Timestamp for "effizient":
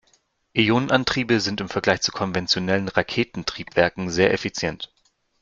4.33-4.91